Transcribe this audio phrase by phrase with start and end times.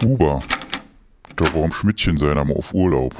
[0.00, 0.40] Kuba.
[1.36, 3.14] Da war am Schmidtchen seiner mal auf Urlaub.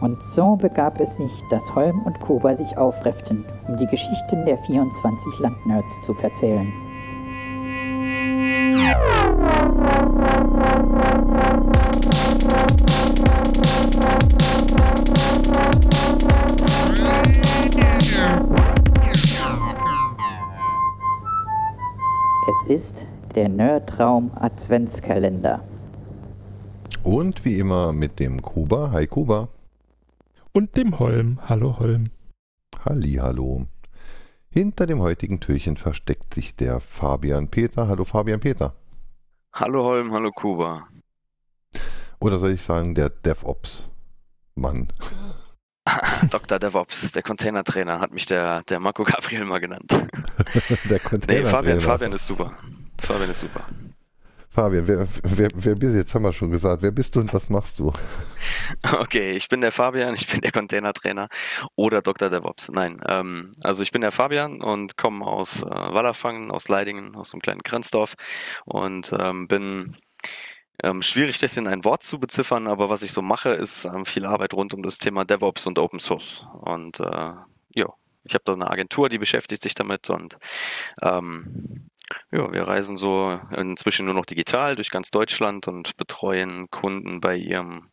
[0.00, 4.58] Und so begab es sich, dass Holm und Kuba sich aufrefften, um die Geschichten der
[4.58, 6.72] 24 Landnerds zu verzählen.
[22.48, 25.62] Es ist der Nerdraum Adventskalender.
[27.04, 28.90] Und wie immer mit dem Kuba.
[28.90, 29.48] Hi Kuba.
[30.52, 31.38] Und dem Holm.
[31.46, 32.10] Hallo Holm.
[32.84, 33.66] Halli, hallo.
[34.48, 37.88] Hinter dem heutigen Türchen versteckt sich der Fabian Peter.
[37.88, 38.74] Hallo Fabian Peter.
[39.52, 40.88] Hallo Holm, hallo Kuba.
[42.20, 44.88] Oder soll ich sagen, der DevOps-Mann?
[46.30, 46.58] Dr.
[46.58, 49.92] DevOps, der Container-Trainer, hat mich der, der Marco Gabriel mal genannt.
[49.92, 50.08] der
[50.90, 52.56] Nee, Container Fabian, Fabian ist super.
[53.06, 53.64] Fabian ist super.
[54.50, 55.96] Fabian, wer, wer, wer bist du?
[55.96, 56.82] Jetzt haben wir schon gesagt.
[56.82, 57.92] Wer bist du und was machst du?
[58.98, 61.28] Okay, ich bin der Fabian, ich bin der Container-Trainer
[61.76, 62.30] oder Dr.
[62.30, 62.68] DevOps.
[62.70, 67.32] Nein, ähm, also ich bin der Fabian und komme aus äh, Wallerfangen, aus Leidingen, aus
[67.32, 68.14] einem kleinen Grenzdorf
[68.64, 69.96] und ähm, bin
[70.82, 74.04] ähm, schwierig, das in ein Wort zu beziffern, aber was ich so mache, ist ähm,
[74.04, 76.44] viel Arbeit rund um das Thema DevOps und Open Source.
[76.62, 77.32] Und äh,
[77.74, 77.86] ja,
[78.24, 80.36] ich habe da eine Agentur, die beschäftigt sich damit und
[81.02, 81.88] ähm,
[82.30, 87.36] ja, wir reisen so inzwischen nur noch digital durch ganz Deutschland und betreuen Kunden bei
[87.36, 87.88] ihrem,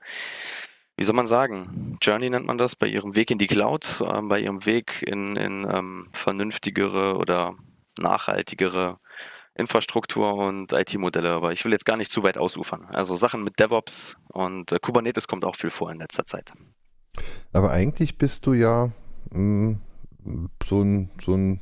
[0.98, 4.28] wie soll man sagen, Journey nennt man das, bei ihrem Weg in die Cloud, ähm,
[4.28, 7.56] bei ihrem Weg in, in ähm, vernünftigere oder
[7.98, 9.00] nachhaltigere
[9.56, 11.32] Infrastruktur und IT-Modelle.
[11.32, 12.86] Aber ich will jetzt gar nicht zu weit ausufern.
[12.86, 16.54] Also Sachen mit DevOps und äh, Kubernetes kommt auch viel vor in letzter Zeit.
[17.52, 18.92] Aber eigentlich bist du ja
[19.32, 19.78] mh,
[20.64, 21.60] so ein, so ein,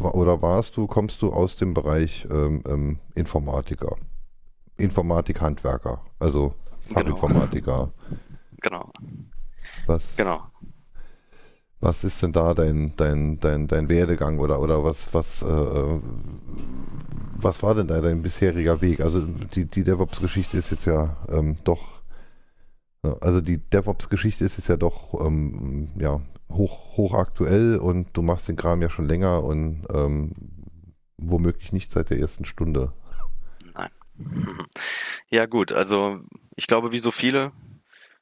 [0.00, 3.96] oder warst du, kommst du aus dem Bereich ähm, ähm, Informatiker,
[4.76, 6.54] Informatik-Handwerker, also
[6.92, 7.92] Fachinformatiker.
[8.60, 8.92] Genau,
[9.86, 10.42] Was, genau.
[11.80, 16.00] was ist denn da dein, dein, dein, dein Werdegang oder, oder was, was, äh,
[17.36, 19.00] was war denn da dein bisheriger Weg?
[19.00, 22.02] Also die, die DevOps-Geschichte ist jetzt ja ähm, doch,
[23.02, 28.48] ja, also die DevOps-Geschichte ist jetzt ja doch ähm, ja, hoch, hochaktuell und du machst
[28.48, 30.32] den Kram ja schon länger und ähm,
[31.16, 32.92] womöglich nicht seit der ersten Stunde.
[33.74, 33.90] Nein.
[35.30, 36.20] Ja gut, also
[36.54, 37.50] ich glaube, wie so viele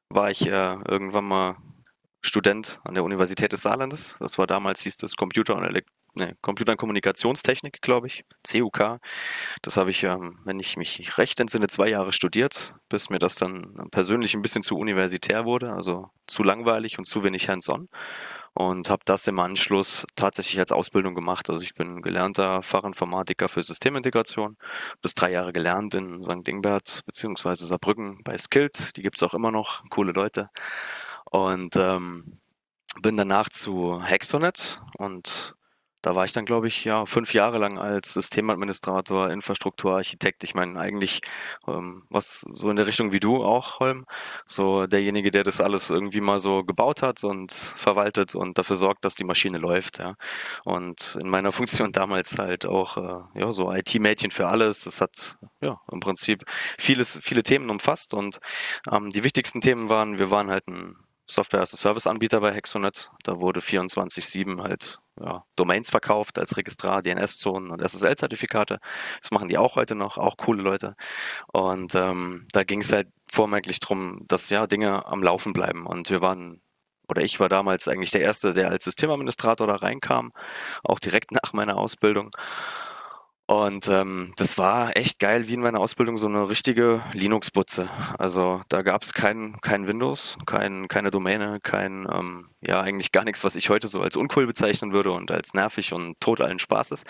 [0.09, 1.57] war ich äh, irgendwann mal
[2.23, 4.17] Student an der Universität des Saarlandes.
[4.21, 9.01] Das war damals, hieß das Computer und, Elek nee, Computer und Kommunikationstechnik, glaube ich, CUK.
[9.63, 13.37] Das habe ich, ähm, wenn ich mich recht entsinne, zwei Jahre studiert, bis mir das
[13.37, 17.89] dann persönlich ein bisschen zu universitär wurde, also zu langweilig und zu wenig hands-on.
[18.55, 21.49] Und habe das im Anschluss tatsächlich als Ausbildung gemacht.
[21.49, 24.59] Also ich bin gelernter Fachinformatiker für Systemintegration.
[25.01, 26.47] Das drei Jahre gelernt in St.
[26.47, 28.95] Ingbert beziehungsweise Saarbrücken bei Skilled.
[28.99, 30.51] Die gibt es auch immer noch, coole Leute.
[31.31, 32.41] Und ähm,
[33.01, 35.55] bin danach zu Hexonet und
[36.03, 40.43] da war ich dann, glaube ich, ja, fünf Jahre lang als Systemadministrator, Infrastrukturarchitekt.
[40.43, 41.21] Ich meine, eigentlich
[41.69, 44.05] ähm, was so in der Richtung wie du auch, Holm.
[44.47, 49.05] So derjenige, der das alles irgendwie mal so gebaut hat und verwaltet und dafür sorgt,
[49.05, 50.01] dass die Maschine läuft.
[50.01, 50.17] Ja.
[50.65, 54.83] Und in meiner Funktion damals halt auch äh, ja, so IT-Mädchen für alles.
[54.83, 56.45] Das hat ja im Prinzip
[56.79, 58.41] vieles, viele Themen umfasst und
[58.91, 60.97] ähm, die wichtigsten Themen waren, wir waren halt ein
[61.27, 63.11] Software-as-a-Service-Anbieter bei Hexonet.
[63.23, 68.81] Da wurde 24-7 halt ja, Domains verkauft als Registrar, DNS-Zonen und SSL-Zertifikate.
[69.21, 70.97] Das machen die auch heute noch, auch coole Leute.
[71.53, 75.87] Und ähm, da ging es halt vormerklich darum, dass ja Dinge am Laufen bleiben.
[75.87, 76.61] Und wir waren,
[77.09, 80.31] oder ich war damals eigentlich der Erste, der als Systemadministrator da reinkam,
[80.83, 82.31] auch direkt nach meiner Ausbildung.
[83.47, 87.91] Und ähm, das war echt geil, wie in meiner Ausbildung so eine richtige Linux-Butze.
[88.19, 93.25] Also da gab es kein, kein Windows, kein, keine Domäne, kein, ähm, ja eigentlich gar
[93.25, 96.61] nichts, was ich heute so als uncool bezeichnen würde und als nervig und tot allen
[96.61, 97.05] Spaßes.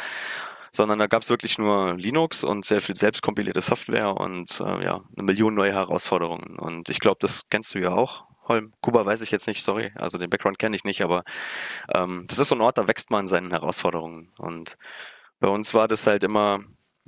[0.74, 5.02] Sondern da gab es wirklich nur Linux und sehr viel selbstkompilierte Software und äh, ja,
[5.14, 6.58] eine Million neue Herausforderungen.
[6.58, 8.24] Und ich glaube, das kennst du ja auch.
[8.48, 11.24] Holm, Kuba weiß ich jetzt nicht, sorry, also den Background kenne ich nicht, aber
[11.94, 14.32] ähm, das ist so ein Ort, da wächst man in seinen Herausforderungen.
[14.38, 14.76] Und
[15.42, 16.60] bei uns war das halt immer,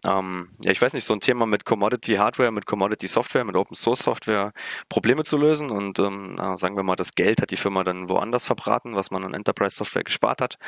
[0.05, 3.57] ähm, ja, ich weiß nicht, so ein Thema mit Commodity Hardware, mit Commodity Software, mit
[3.57, 4.53] Open Source Software
[4.89, 5.71] Probleme zu lösen.
[5.71, 9.25] Und ähm, sagen wir mal, das Geld hat die Firma dann woanders verbraten, was man
[9.25, 10.59] an Enterprise Software gespart hat.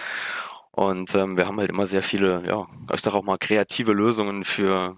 [0.70, 4.44] Und ähm, wir haben halt immer sehr viele, ja, ich sage auch mal, kreative Lösungen
[4.44, 4.96] für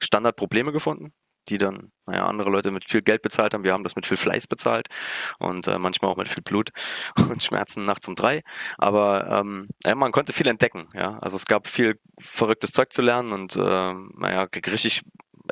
[0.00, 1.12] Standardprobleme gefunden
[1.50, 3.64] die dann, naja, andere Leute mit viel Geld bezahlt haben.
[3.64, 4.88] Wir haben das mit viel Fleiß bezahlt
[5.38, 6.70] und äh, manchmal auch mit viel Blut
[7.28, 8.42] und Schmerzen nachts um drei.
[8.78, 11.18] Aber ähm, ja, man konnte viel entdecken, ja.
[11.18, 15.02] Also es gab viel verrücktes Zeug zu lernen und äh, naja, richtig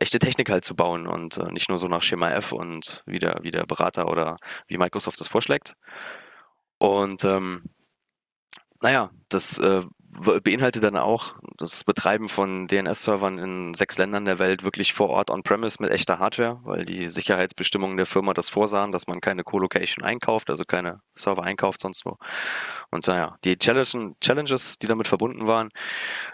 [0.00, 3.19] echte Technik halt zu bauen und äh, nicht nur so nach Schema F und wie
[3.19, 4.37] der, wie der Berater oder
[4.69, 5.75] wie Microsoft das vorschlägt.
[6.79, 7.65] Und ähm,
[8.81, 9.83] naja, das äh,
[10.43, 15.31] beinhaltet dann auch das Betreiben von DNS-Servern in sechs Ländern der Welt wirklich vor Ort
[15.31, 20.05] on-premise mit echter Hardware, weil die Sicherheitsbestimmungen der Firma das vorsahen, dass man keine Co-Location
[20.05, 22.16] einkauft, also keine Server einkauft sonst wo.
[22.90, 25.70] Und naja, die Challenges, die damit verbunden waren,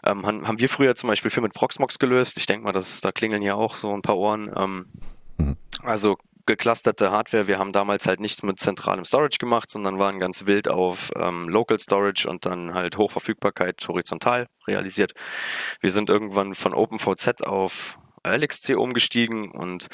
[0.04, 2.38] ähm, haben wir früher zum Beispiel viel mit Proxmox gelöst.
[2.38, 4.52] Ich denke mal, dass da klingeln ja auch so ein paar Ohren.
[4.56, 4.86] Ähm,
[5.38, 5.56] mhm.
[5.82, 6.16] Also
[6.46, 7.46] geclusterte Hardware.
[7.46, 11.48] Wir haben damals halt nichts mit zentralem Storage gemacht, sondern waren ganz wild auf ähm,
[11.48, 15.12] Local Storage und dann halt Hochverfügbarkeit horizontal realisiert.
[15.80, 19.88] Wir sind irgendwann von OpenVZ auf LXC umgestiegen und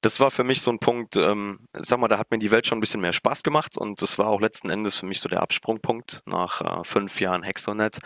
[0.00, 2.66] das war für mich so ein Punkt, ähm, sag mal, da hat mir die Welt
[2.66, 5.28] schon ein bisschen mehr Spaß gemacht und das war auch letzten Endes für mich so
[5.28, 7.98] der Absprungpunkt nach äh, fünf Jahren Hexonet,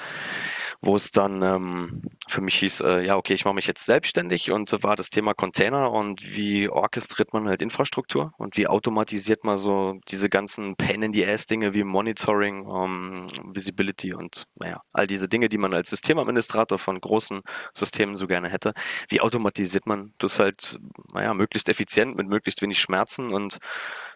[0.80, 4.50] wo es dann ähm, für mich hieß, äh, ja, okay, ich mache mich jetzt selbstständig
[4.50, 9.56] und war das Thema Container und wie orchestriert man halt Infrastruktur und wie automatisiert man
[9.56, 15.06] so diese ganzen Pain in the Ass Dinge wie Monitoring, ähm, Visibility und naja, all
[15.06, 17.42] diese Dinge, die man als Systemadministrator von großen
[17.74, 18.72] Systemen so gerne hätte,
[19.08, 20.78] wie automatisiert realisiert man das halt,
[21.12, 23.58] naja, möglichst effizient mit möglichst wenig Schmerzen und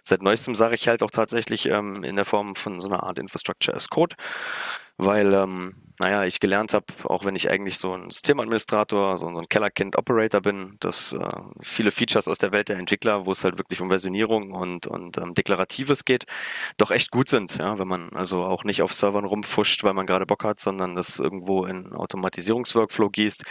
[0.03, 3.19] seit neuestem sage ich halt auch tatsächlich ähm, in der Form von so einer Art
[3.19, 4.17] Infrastructure as Code,
[4.97, 9.49] weil, ähm, naja, ich gelernt habe, auch wenn ich eigentlich so ein Systemadministrator, so, ein
[9.49, 13.81] Kellerkind-Operator bin, dass äh, viele Features aus der Welt der Entwickler, wo es halt wirklich
[13.81, 16.25] um Versionierung und, und ähm, Deklaratives geht,
[16.77, 20.07] doch echt gut sind, ja, wenn man also auch nicht auf Servern rumfuscht, weil man
[20.07, 23.45] gerade Bock hat, sondern das irgendwo in Automatisierungsworkflow gießt.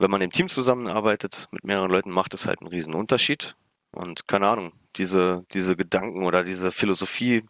[0.00, 3.54] Wenn man im Team zusammenarbeitet, mit mehreren Leuten, macht es halt einen riesen Unterschied.
[3.92, 7.44] Und keine Ahnung, diese, diese Gedanken oder diese Philosophie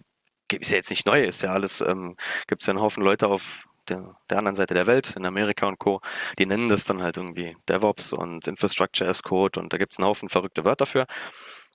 [0.53, 2.17] ist ja jetzt nicht neu, ist ja alles, ähm,
[2.49, 5.67] gibt es ja einen Haufen Leute auf der, der, anderen Seite der Welt, in Amerika
[5.67, 6.01] und Co.,
[6.39, 9.99] die nennen das dann halt irgendwie DevOps und Infrastructure as Code und da gibt es
[9.99, 11.07] einen Haufen verrückte Wörter für.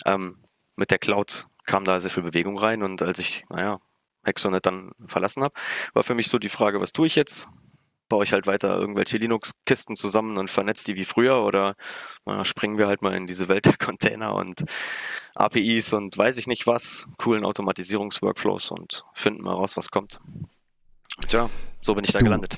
[0.05, 0.43] Ähm,
[0.75, 3.79] mit der Cloud kam da sehr viel Bewegung rein und als ich, naja,
[4.23, 5.53] Hexonet dann verlassen habe,
[5.93, 7.47] war für mich so die Frage, was tue ich jetzt?
[8.09, 11.75] baue ich halt weiter irgendwelche Linux-Kisten zusammen und vernetze die wie früher oder
[12.25, 14.63] na, springen wir halt mal in diese Welt der Container und
[15.35, 20.19] APIs und weiß ich nicht was, coolen Automatisierungsworkflows und finden mal raus, was kommt.
[21.27, 21.49] Tja,
[21.81, 22.57] so bin ich da du, gelandet.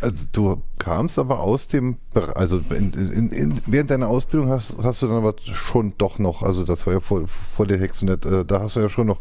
[0.00, 1.98] Also du kamst aber aus dem,
[2.34, 6.42] also in, in, in, während deiner Ausbildung hast, hast, du dann aber schon doch noch,
[6.42, 9.20] also das war ja vor, vor der Hexonet, äh, da hast du ja schon noch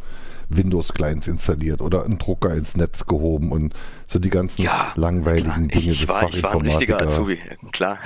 [0.49, 3.73] Windows-Clients installiert oder einen Drucker ins Netz gehoben und
[4.07, 5.59] so die ganzen ja, langweiligen klar.
[5.59, 7.39] Dinge ich, ich war, Ich war ein richtiger Azubi,
[7.71, 7.99] klar.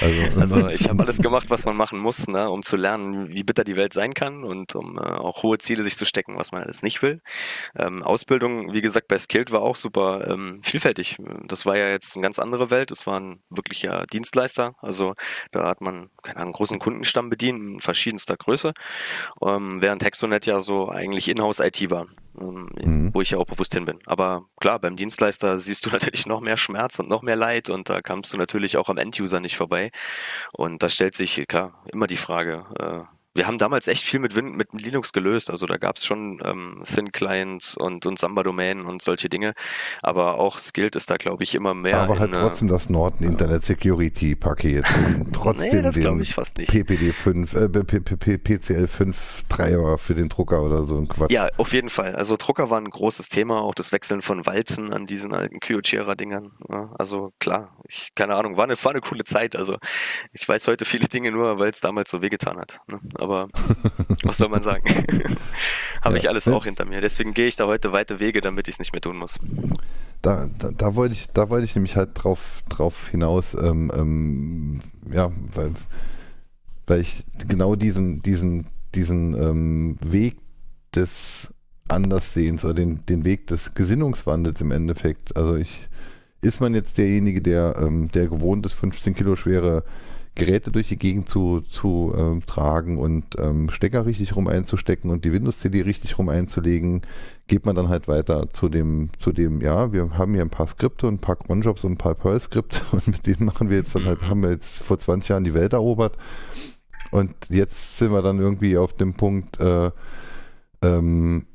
[0.00, 3.42] Also, also ich habe alles gemacht, was man machen muss, ne, um zu lernen, wie
[3.42, 6.52] bitter die Welt sein kann und um äh, auch hohe Ziele sich zu stecken, was
[6.52, 7.20] man alles nicht will.
[7.76, 11.16] Ähm, Ausbildung, wie gesagt, bei Skilled war auch super ähm, vielfältig.
[11.46, 12.90] Das war ja jetzt eine ganz andere Welt.
[12.90, 14.74] Es war ein wirklicher Dienstleister.
[14.78, 15.14] Also
[15.50, 18.72] da hat man keine Ahnung, einen großen Kundenstamm bedient, in verschiedenster Größe.
[19.42, 22.06] Ähm, während Hexonet ja so eigentlich Inhouse IT war,
[22.40, 23.14] ähm, mhm.
[23.14, 23.98] wo ich ja auch bewusst hin bin.
[24.06, 27.90] Aber klar, beim Dienstleister siehst du natürlich noch mehr Schmerz und noch mehr Leid und
[27.90, 29.90] da kamst du natürlich auch am Enduser nicht vorbei.
[30.52, 34.36] Und da stellt sich klar immer die Frage, äh, wir haben damals echt viel mit,
[34.36, 35.50] Win mit Linux gelöst.
[35.50, 39.54] Also da gab es schon ähm, Thin-Clients und, und Samba-Domänen und solche Dinge.
[40.02, 42.00] Aber auch Skilled ist da, glaube ich, immer mehr.
[42.00, 44.84] Aber halt trotzdem das Norton Internet Security Paket.
[45.32, 46.70] trotzdem nee, den ich fast nicht.
[46.70, 51.32] PPD 5, äh, PCL 5 Treiber für den Drucker oder so ein Quatsch.
[51.32, 52.14] Ja, auf jeden Fall.
[52.16, 53.62] Also Drucker war ein großes Thema.
[53.62, 56.52] Auch das Wechseln von Walzen an diesen alten Kyocera-Dingern.
[56.68, 59.56] Ja, also klar, ich, keine Ahnung, war eine, war eine coole Zeit.
[59.56, 59.78] Also
[60.32, 62.80] ich weiß heute viele Dinge nur, weil es damals so wehgetan hat.
[62.86, 63.00] Ne?
[63.22, 63.48] Aber
[64.24, 64.84] was soll man sagen?
[66.02, 66.20] Habe ja.
[66.20, 67.00] ich alles auch hinter mir.
[67.00, 69.38] Deswegen gehe ich da heute weite Wege, damit ich es nicht mehr tun muss.
[70.20, 74.80] Da, da, da, wollte ich, da wollte ich nämlich halt drauf, drauf hinaus, ähm, ähm,
[75.12, 75.72] ja, weil,
[76.86, 80.36] weil ich genau diesen, diesen, diesen ähm, Weg
[80.94, 81.52] des
[81.88, 85.88] Anderssehens oder den, den Weg des Gesinnungswandels im Endeffekt, also ich,
[86.40, 89.84] ist man jetzt derjenige, der, ähm, der gewohnt ist, 15 Kilo schwere
[90.34, 95.26] Geräte durch die Gegend zu, zu ähm, tragen und ähm, Stecker richtig rum einzustecken und
[95.26, 97.02] die Windows-CD richtig rum einzulegen,
[97.48, 100.66] geht man dann halt weiter zu dem, zu dem, ja, wir haben hier ein paar
[100.66, 103.94] Skripte und ein paar Cronjobs und ein paar Perl-Skripte und mit denen machen wir jetzt
[103.94, 106.16] dann halt, haben wir jetzt vor 20 Jahren die Welt erobert
[107.10, 109.90] und jetzt sind wir dann irgendwie auf dem Punkt, äh,
[110.80, 111.46] ähm,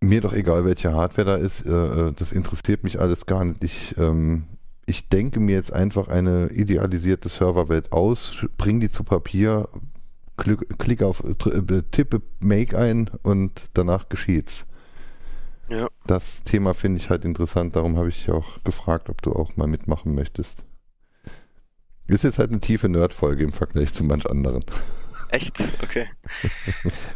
[0.00, 1.70] mir doch egal, welche Hardware da ist, äh,
[2.08, 3.62] äh das interessiert mich alles gar nicht.
[3.62, 4.44] Ich, ähm,
[4.86, 9.68] ich denke mir jetzt einfach eine idealisierte Serverwelt aus, bringe die zu Papier,
[10.36, 14.64] klicke auf, äh, tippe Make ein und danach geschieht's.
[15.68, 15.88] Ja.
[16.06, 19.66] Das Thema finde ich halt interessant, darum habe ich auch gefragt, ob du auch mal
[19.66, 20.64] mitmachen möchtest.
[22.06, 24.64] Ist jetzt halt eine tiefe Nerd-Folge im Vergleich zu manch anderen.
[25.30, 25.60] Echt?
[25.82, 26.08] Okay.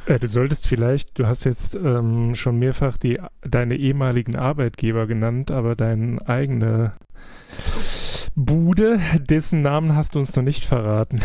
[0.07, 5.50] Äh, du solltest vielleicht, du hast jetzt ähm, schon mehrfach die, deine ehemaligen Arbeitgeber genannt,
[5.50, 6.95] aber deine eigene
[8.37, 11.21] Bude, dessen Namen hast du uns noch nicht verraten.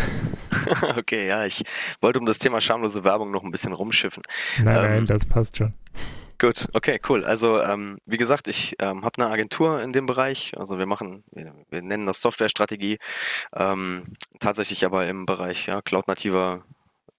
[0.97, 1.63] okay, ja, ich
[2.01, 4.23] wollte um das Thema schamlose Werbung noch ein bisschen rumschiffen.
[4.57, 5.73] Nein, Ähm, nein, das passt schon.
[6.37, 7.23] Gut, okay, cool.
[7.23, 10.51] Also ähm, wie gesagt, ich ähm, habe eine Agentur in dem Bereich.
[10.57, 12.97] Also wir machen, wir, wir nennen das Softwarestrategie,
[13.55, 14.03] ähm,
[14.39, 16.63] tatsächlich aber im Bereich ja, cloud-nativer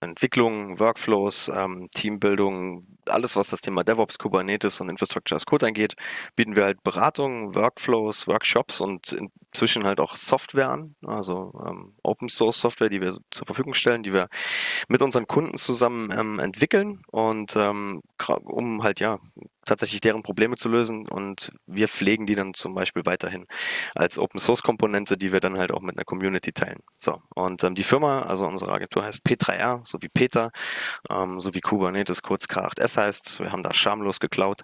[0.00, 5.94] Entwicklung, Workflows, ähm, Teambildung, alles was das Thema DevOps, Kubernetes und Infrastructure as Code angeht,
[6.34, 12.28] bieten wir halt Beratung, Workflows, Workshops und inzwischen halt auch Software an, also ähm, Open
[12.28, 14.28] Source Software, die wir zur Verfügung stellen, die wir
[14.88, 17.02] mit unseren Kunden zusammen ähm, entwickeln.
[17.10, 18.02] Und ähm,
[18.44, 19.18] um halt ja
[19.66, 23.46] tatsächlich deren Probleme zu lösen und wir pflegen die dann zum Beispiel weiterhin
[23.94, 26.80] als Open Source Komponente, die wir dann halt auch mit einer Community teilen.
[26.96, 30.50] So und ähm, die Firma, also unsere Agentur heißt P3R, so wie Peter,
[31.10, 33.40] ähm, so wie Kubernetes, kurz K8S heißt.
[33.40, 34.62] Wir haben da schamlos geklaut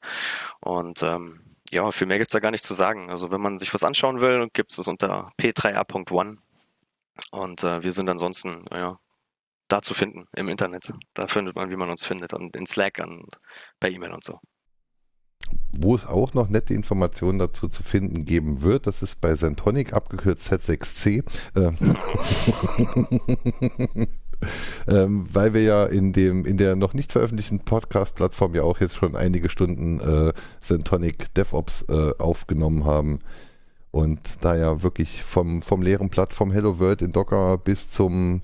[0.61, 1.41] und ähm,
[1.71, 3.11] ja, viel mehr gibt's da gar nicht zu sagen.
[3.11, 6.37] Also wenn man sich was anschauen will, gibt's es unter p3r.one
[7.31, 8.99] und äh, wir sind ansonsten, ja,
[9.69, 10.93] da zu finden im Internet.
[11.15, 13.39] Da findet man, wie man uns findet und in Slack und
[13.81, 14.39] per E-Mail und so.
[15.73, 19.93] Wo es auch noch nette Informationen dazu zu finden geben wird, das ist bei Sentonic,
[19.93, 21.25] abgekürzt Z6C.
[21.55, 21.73] Äh,
[24.89, 28.97] ähm, weil wir ja in dem in der noch nicht veröffentlichten Podcast-Plattform ja auch jetzt
[28.97, 33.21] schon einige Stunden äh, Sentonic DevOps äh, aufgenommen haben.
[33.91, 38.41] Und da ja wirklich vom, vom leeren Plattform Hello World in Docker bis zum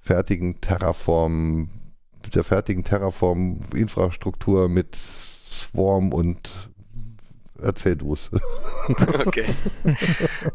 [0.00, 1.68] fertigen Terraform,
[2.34, 4.98] der fertigen Terraform-Infrastruktur mit
[5.50, 6.70] Swarm und
[7.62, 8.30] erzähl du es.
[9.20, 9.44] Okay.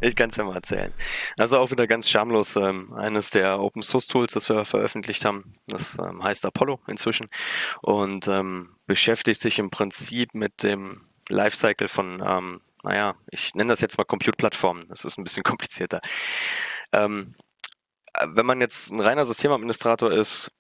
[0.02, 0.92] Ich kann es ja mal erzählen.
[1.38, 5.54] Also auch wieder ganz schamlos ähm, eines der Open Source Tools, das wir veröffentlicht haben.
[5.68, 7.30] Das ähm, heißt Apollo inzwischen
[7.82, 13.80] und ähm, beschäftigt sich im Prinzip mit dem Lifecycle von, ähm, naja, ich nenne das
[13.80, 14.86] jetzt mal Compute-Plattformen.
[14.90, 16.02] Das ist ein bisschen komplizierter.
[16.92, 17.36] Ähm,
[18.16, 20.52] äh, wenn man jetzt ein reiner Systemadministrator ist,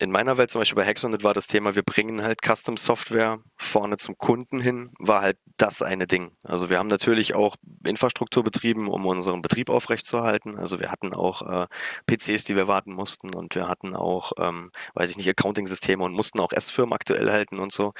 [0.00, 3.40] in meiner Welt zum Beispiel bei Hexonet war das Thema, wir bringen halt Custom Software
[3.56, 6.30] vorne zum Kunden hin, war halt das eine Ding.
[6.44, 10.56] Also wir haben natürlich auch Infrastruktur betrieben, um unseren Betrieb aufrechtzuerhalten.
[10.56, 11.66] Also wir hatten auch äh,
[12.06, 16.12] PCs, die wir warten mussten und wir hatten auch, ähm, weiß ich nicht, Accounting-Systeme und
[16.12, 17.92] mussten auch S-Firmen aktuell halten und so.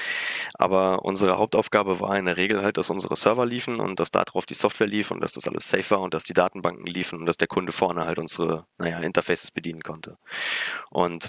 [0.54, 4.46] Aber unsere Hauptaufgabe war in der Regel halt, dass unsere Server liefen und dass darauf
[4.46, 7.26] die Software lief und dass das alles safe war und dass die Datenbanken liefen und
[7.26, 10.16] dass der Kunde vorne halt unsere, naja, Interfaces bedienen konnte.
[10.90, 11.28] Und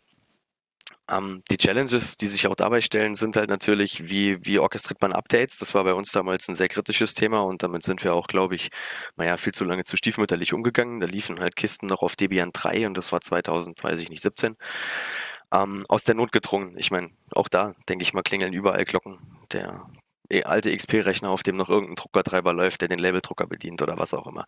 [1.10, 5.14] ähm, die Challenges, die sich auch dabei stellen, sind halt natürlich, wie, wie orchestriert man
[5.14, 5.58] Updates?
[5.58, 8.56] Das war bei uns damals ein sehr kritisches Thema und damit sind wir auch, glaube
[8.56, 8.70] ich,
[9.16, 11.00] naja, viel zu lange zu stiefmütterlich umgegangen.
[11.00, 14.22] Da liefen halt Kisten noch auf Debian 3 und das war 2000, weiß ich nicht,
[14.22, 14.56] 17.
[15.52, 16.78] Ähm, aus der Not gedrungen.
[16.78, 19.18] Ich meine, auch da, denke ich mal, klingeln überall Glocken.
[19.52, 19.88] Der
[20.30, 24.14] eh, alte XP-Rechner, auf dem noch irgendein Druckertreiber läuft, der den Labeldrucker bedient oder was
[24.14, 24.46] auch immer.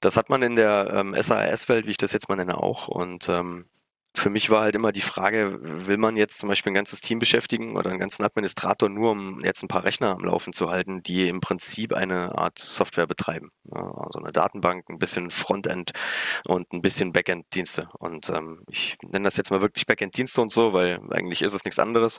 [0.00, 2.88] Das hat man in der ähm, SAS-Welt, wie ich das jetzt mal nenne, auch.
[2.88, 3.66] Und ähm,
[4.14, 7.18] für mich war halt immer die Frage, will man jetzt zum Beispiel ein ganzes Team
[7.18, 11.02] beschäftigen oder einen ganzen Administrator nur, um jetzt ein paar Rechner am Laufen zu halten,
[11.02, 13.50] die im Prinzip eine Art Software betreiben.
[13.70, 15.92] Also eine Datenbank, ein bisschen Frontend
[16.44, 17.88] und ein bisschen Backend-Dienste.
[17.98, 21.64] Und ähm, ich nenne das jetzt mal wirklich Backend-Dienste und so, weil eigentlich ist es
[21.64, 22.18] nichts anderes.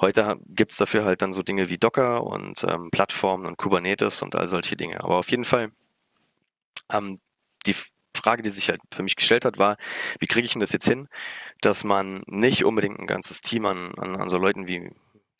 [0.00, 4.22] Heute gibt es dafür halt dann so Dinge wie Docker und ähm, Plattformen und Kubernetes
[4.22, 5.02] und all solche Dinge.
[5.02, 5.70] Aber auf jeden Fall
[6.90, 7.20] ähm,
[7.66, 7.74] die
[8.26, 9.76] Frage, die sich halt für mich gestellt hat, war,
[10.18, 11.08] wie kriege ich denn das jetzt hin,
[11.60, 14.90] dass man nicht unbedingt ein ganzes Team an, an, an so Leuten wie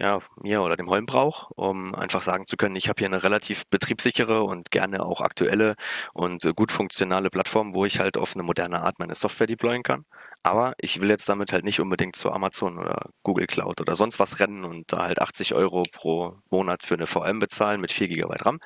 [0.01, 3.23] ja, mir oder dem Holm braucht, um einfach sagen zu können, ich habe hier eine
[3.23, 5.75] relativ betriebssichere und gerne auch aktuelle
[6.13, 9.83] und äh, gut funktionale Plattform, wo ich halt auf eine moderne Art meine Software deployen
[9.83, 10.05] kann.
[10.47, 14.21] Aber ich will jetzt damit halt nicht unbedingt zu Amazon oder Google Cloud oder sonst
[14.21, 18.07] was rennen und da halt 80 Euro pro Monat für eine VM bezahlen mit 4
[18.07, 18.61] GB RAM,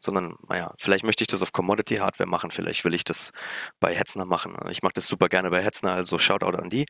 [0.00, 3.32] sondern, naja, vielleicht möchte ich das auf Commodity Hardware machen, vielleicht will ich das
[3.80, 4.56] bei Hetzner machen.
[4.70, 6.86] Ich mache das super gerne bei Hetzner, also Shoutout an die.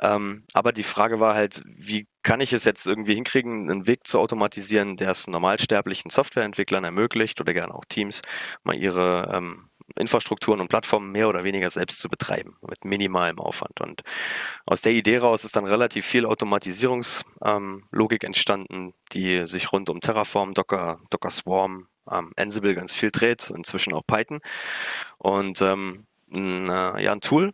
[0.00, 4.06] Ähm, aber die Frage war halt, wie kann ich es jetzt irgendwie hinkriegen, einen Weg
[4.06, 8.20] zu automatisieren, der es normalsterblichen Softwareentwicklern ermöglicht oder gerne auch Teams,
[8.62, 13.80] mal ihre ähm, Infrastrukturen und Plattformen mehr oder weniger selbst zu betreiben, mit minimalem Aufwand.
[13.80, 14.02] Und
[14.66, 20.00] aus der Idee raus ist dann relativ viel Automatisierungslogik ähm, entstanden, die sich rund um
[20.00, 24.40] Terraform, Docker, Docker Swarm, ähm, Ansible ganz viel dreht, inzwischen auch Python.
[25.18, 27.52] Und ähm, ein, äh, ja, ein Tool,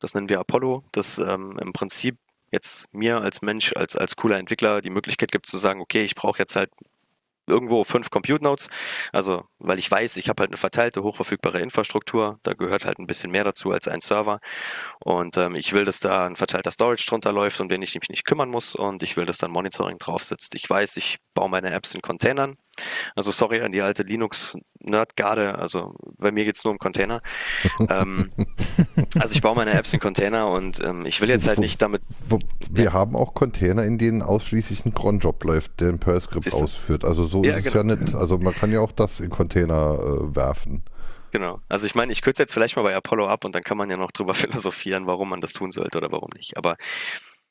[0.00, 2.16] das nennen wir Apollo, das ähm, im Prinzip
[2.50, 6.14] jetzt mir als Mensch, als, als cooler Entwickler die Möglichkeit gibt zu sagen, okay, ich
[6.14, 6.70] brauche jetzt halt
[7.46, 8.68] irgendwo fünf Compute Nodes.
[9.12, 12.38] Also, weil ich weiß, ich habe halt eine verteilte, hochverfügbare Infrastruktur.
[12.42, 14.40] Da gehört halt ein bisschen mehr dazu als ein Server.
[15.04, 18.08] Und ähm, ich will, dass da ein verteilter Storage drunter läuft, um den ich mich
[18.08, 18.74] nicht kümmern muss.
[18.74, 20.54] Und ich will, dass da ein Monitoring drauf sitzt.
[20.54, 22.56] Ich weiß, ich baue meine Apps in Containern.
[23.14, 27.22] Also sorry an die alte Linux-Nerd-Garde, also bei mir geht es nur um Container.
[27.88, 28.30] ähm,
[29.18, 32.02] also ich baue meine Apps in Container und ähm, ich will jetzt halt nicht damit.
[32.28, 32.38] Wo,
[32.70, 32.92] wir Ja.
[32.92, 35.98] haben auch Container, in denen ausschließlich ein Cron-Job läuft, der ein
[36.52, 36.64] du?
[36.64, 37.04] ausführt.
[37.04, 37.90] Also so Ja, ist es genau.
[37.92, 38.14] ja nicht.
[38.14, 40.82] Also man kann ja auch das in Container äh, werfen.
[41.32, 41.60] Genau.
[41.68, 43.90] Also ich meine, ich kürze jetzt vielleicht mal bei Apollo ab und dann kann man
[43.90, 46.56] ja noch drüber philosophieren, warum man das tun sollte oder warum nicht.
[46.56, 46.76] Aber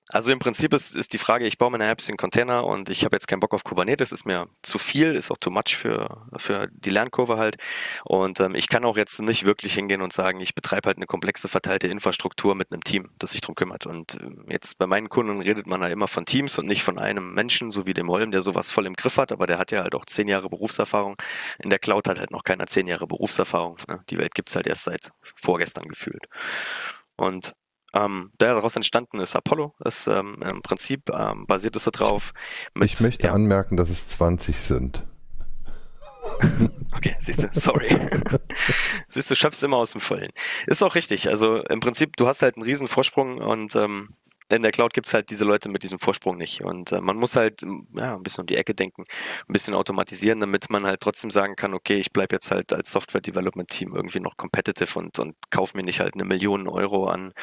[0.10, 3.06] also im Prinzip ist, ist die Frage, ich baue meine Apps in Container und ich
[3.06, 6.28] habe jetzt keinen Bock auf Kubernetes, ist mir zu viel, ist auch too much für,
[6.38, 7.56] für die Lernkurve halt.
[8.04, 11.06] Und ähm, ich kann auch jetzt nicht wirklich hingehen und sagen, ich betreibe halt eine
[11.06, 13.86] komplexe verteilte Infrastruktur mit einem Team, das sich drum kümmert.
[13.86, 17.00] Und ähm, jetzt bei meinen Kunden redet man da immer von Teams und nicht von
[17.00, 19.72] einem Menschen, so wie dem Holm, der sowas voll im Griff hat, aber der hat
[19.72, 21.16] ja halt auch zehn Jahre Berufserfahrung.
[21.60, 23.78] In der Cloud hat halt noch keiner zehn Jahre Berufserfahrung.
[23.88, 24.02] Ne?
[24.10, 26.26] Die Welt gibt's halt erst seit vorgestern gefühlt.
[27.16, 27.54] Und
[27.94, 29.74] ähm, daraus entstanden ist Apollo.
[29.80, 32.34] Das ähm, im Prinzip ähm, basiert es darauf.
[32.74, 35.06] Mit, ich möchte ja, anmerken, dass es 20 sind.
[36.96, 37.98] Okay, siehst du, sorry.
[39.10, 40.32] siehst du, schöpfst immer aus dem Vollen.
[40.68, 41.30] Ist auch richtig.
[41.30, 44.16] Also im Prinzip, du hast halt einen riesen Vorsprung und ähm,
[44.50, 46.64] in der Cloud gibt's halt diese Leute mit diesem Vorsprung nicht.
[46.64, 47.62] Und äh, man muss halt
[47.94, 49.06] ja, ein bisschen um die Ecke denken,
[49.48, 52.92] ein bisschen automatisieren, damit man halt trotzdem sagen kann, okay, ich bleibe jetzt halt als
[52.92, 57.34] Software-Development-Team irgendwie noch competitive und, und kaufe mir nicht halt eine Million Euro an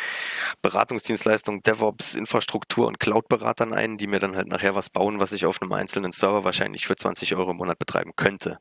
[0.63, 5.47] Beratungsdienstleistungen, DevOps, Infrastruktur und Cloud-Beratern ein, die mir dann halt nachher was bauen, was ich
[5.47, 8.59] auf einem einzelnen Server wahrscheinlich für 20 Euro im Monat betreiben könnte.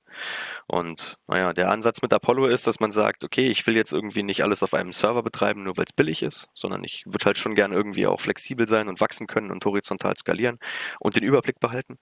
[0.67, 4.23] Und naja, der Ansatz mit Apollo ist, dass man sagt, okay, ich will jetzt irgendwie
[4.23, 7.37] nicht alles auf einem Server betreiben, nur weil es billig ist, sondern ich würde halt
[7.37, 10.59] schon gerne irgendwie auch flexibel sein und wachsen können und horizontal skalieren
[10.99, 11.97] und den Überblick behalten.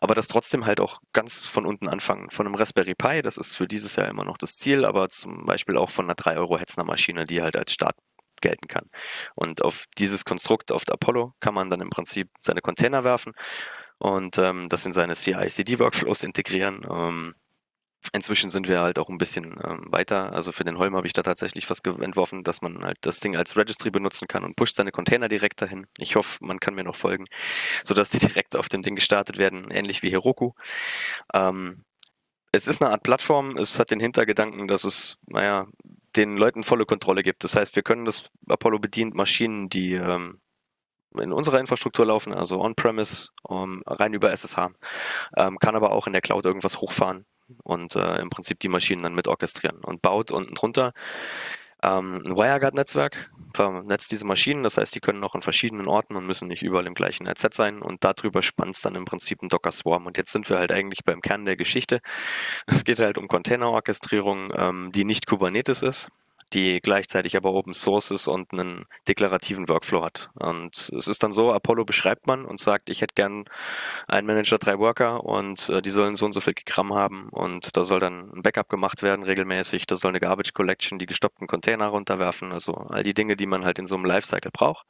[0.00, 2.28] Aber das trotzdem halt auch ganz von unten anfangen.
[2.30, 5.46] Von einem Raspberry Pi, das ist für dieses Jahr immer noch das Ziel, aber zum
[5.46, 7.94] Beispiel auch von einer 3 Euro Hetzner Maschine, die halt als Start
[8.40, 8.90] gelten kann.
[9.36, 13.32] Und auf dieses Konstrukt, auf der Apollo, kann man dann im Prinzip seine Container werfen
[13.98, 16.82] und ähm, das in seine CI-CD-Workflows integrieren.
[16.90, 17.34] Ähm,
[18.10, 20.32] Inzwischen sind wir halt auch ein bisschen ähm, weiter.
[20.32, 23.36] Also für den Holm habe ich da tatsächlich was entworfen, dass man halt das Ding
[23.36, 25.86] als Registry benutzen kann und pusht seine Container direkt dahin.
[25.98, 27.26] Ich hoffe, man kann mir noch folgen,
[27.84, 30.52] sodass die direkt auf dem Ding gestartet werden, ähnlich wie Heroku.
[31.32, 31.84] Ähm,
[32.50, 35.66] es ist eine Art Plattform, es hat den Hintergedanken, dass es, naja,
[36.16, 37.44] den Leuten volle Kontrolle gibt.
[37.44, 40.40] Das heißt, wir können das Apollo bedient Maschinen, die ähm,
[41.18, 44.70] in unserer Infrastruktur laufen, also on-premise, um, rein über SSH,
[45.36, 47.26] ähm, kann aber auch in der Cloud irgendwas hochfahren
[47.62, 50.92] und äh, im Prinzip die Maschinen dann mit orchestrieren und baut unten drunter
[51.82, 56.26] ähm, ein WireGuard-Netzwerk, vernetzt diese Maschinen, das heißt, die können auch an verschiedenen Orten und
[56.26, 57.82] müssen nicht überall im gleichen Netzwerk sein.
[57.82, 61.20] Und darüber spannt dann im Prinzip ein Docker-Swarm und jetzt sind wir halt eigentlich beim
[61.20, 62.00] Kern der Geschichte.
[62.66, 66.08] Es geht halt um Container-Orchestrierung, ähm, die nicht Kubernetes ist,
[66.52, 70.30] die gleichzeitig aber Open Source ist und einen deklarativen Workflow hat.
[70.34, 73.44] Und es ist dann so, Apollo beschreibt man und sagt, ich hätte gern
[74.06, 77.76] einen Manager, drei Worker und äh, die sollen so und so viel Gramm haben und
[77.76, 81.46] da soll dann ein Backup gemacht werden regelmäßig, da soll eine Garbage Collection die gestoppten
[81.46, 84.86] Container runterwerfen, also all die Dinge, die man halt in so einem Lifecycle braucht.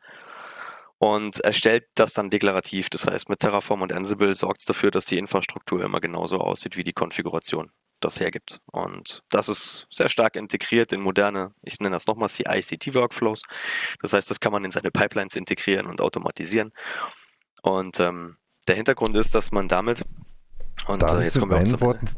[0.98, 5.06] Und erstellt das dann deklarativ, das heißt mit Terraform und Ansible sorgt es dafür, dass
[5.06, 7.72] die Infrastruktur immer genauso aussieht wie die Konfiguration
[8.04, 8.60] das hergibt.
[8.66, 13.42] Und das ist sehr stark integriert in moderne, ich nenne das nochmal CI-CD-Workflows.
[14.00, 16.72] Das heißt, das kann man in seine Pipelines integrieren und automatisieren.
[17.62, 18.36] Und ähm,
[18.68, 20.04] der Hintergrund ist, dass man damit,
[20.86, 22.08] und Darf äh, jetzt kommen wir auch meinen zum Worten,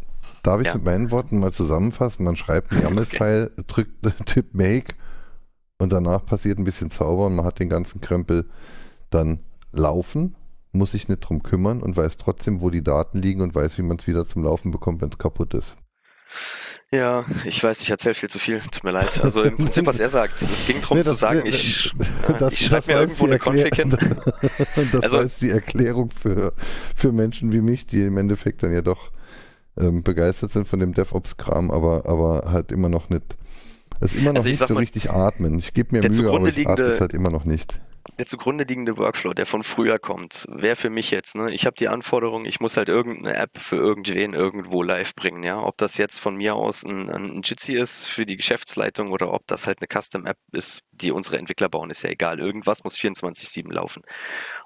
[0.42, 0.74] darf ich Ja.
[0.74, 2.24] mit meinen Worten mal zusammenfassen?
[2.24, 3.92] Man schreibt einen YAML-File, drückt
[4.26, 4.94] Tipp Make
[5.78, 8.48] und danach passiert ein bisschen Zauber und man hat den ganzen Krempel
[9.10, 9.40] dann
[9.72, 10.36] laufen,
[10.74, 13.82] muss sich nicht drum kümmern und weiß trotzdem, wo die Daten liegen und weiß, wie
[13.82, 15.76] man es wieder zum Laufen bekommt, wenn es kaputt ist.
[16.92, 19.22] Ja, ich weiß, ich erzähle viel zu viel, tut mir leid.
[19.24, 21.92] Also im Prinzip, was er sagt, es ging darum Nee, zu sagen, ich,
[22.38, 23.90] das- ich schreibe mir irgendwo eine Config hin.
[24.92, 26.52] Das Also- war jetzt die Erklärung für,
[26.94, 29.10] für Menschen wie mich, die im Endeffekt dann ja doch
[29.76, 33.36] ähm, begeistert sind von dem DevOps-Kram, aber, aber halt immer noch nicht,
[34.00, 35.58] es immer noch Also ich nicht so mal, richtig atmen.
[35.58, 37.80] Ich gebe mir der Mühe, aber ich atme es halt immer noch nicht.
[38.18, 41.76] Der zugrunde liegende Workflow, der von früher kommt, wäre für mich jetzt, ne, ich habe
[41.76, 45.60] die Anforderung, ich muss halt irgendeine App für irgendwen irgendwo live bringen, ja.
[45.60, 49.46] Ob das jetzt von mir aus ein, ein Jitsi ist für die Geschäftsleitung oder ob
[49.46, 52.40] das halt eine Custom-App ist die unsere Entwickler bauen, ist ja egal.
[52.40, 54.02] Irgendwas muss 24-7 laufen.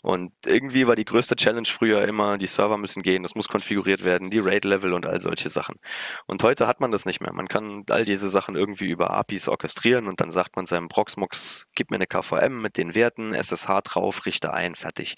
[0.03, 4.05] Und irgendwie war die größte Challenge früher immer, die Server müssen gehen, das muss konfiguriert
[4.05, 5.77] werden, die RAID-Level und all solche Sachen.
[6.27, 7.33] Und heute hat man das nicht mehr.
[7.33, 11.67] Man kann all diese Sachen irgendwie über APIs orchestrieren und dann sagt man seinem Proxmox,
[11.75, 15.17] gib mir eine KVM mit den Werten, SSH drauf, richte ein, fertig.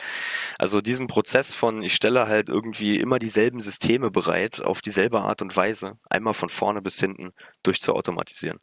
[0.59, 5.43] Also diesen Prozess von, ich stelle halt irgendwie immer dieselben Systeme bereit, auf dieselbe Art
[5.43, 8.61] und Weise, einmal von vorne bis hinten durchzuautomatisieren